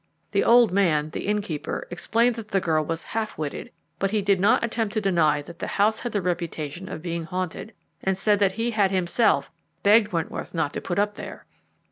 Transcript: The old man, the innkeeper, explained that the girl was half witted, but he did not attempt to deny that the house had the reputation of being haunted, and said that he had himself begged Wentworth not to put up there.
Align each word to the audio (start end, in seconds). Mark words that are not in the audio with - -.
The 0.31 0.43
old 0.43 0.71
man, 0.71 1.11
the 1.11 1.27
innkeeper, 1.27 1.85
explained 1.91 2.33
that 2.33 2.47
the 2.47 2.59
girl 2.59 2.83
was 2.83 3.03
half 3.13 3.37
witted, 3.37 3.71
but 3.99 4.09
he 4.09 4.23
did 4.23 4.39
not 4.39 4.63
attempt 4.63 4.95
to 4.95 4.99
deny 4.99 5.43
that 5.43 5.59
the 5.59 5.67
house 5.77 5.99
had 5.99 6.11
the 6.11 6.23
reputation 6.23 6.89
of 6.89 7.03
being 7.03 7.25
haunted, 7.25 7.71
and 8.03 8.17
said 8.17 8.39
that 8.39 8.53
he 8.53 8.71
had 8.71 8.89
himself 8.89 9.51
begged 9.83 10.11
Wentworth 10.11 10.55
not 10.55 10.73
to 10.73 10.81
put 10.81 10.97
up 10.97 11.13
there. 11.13 11.45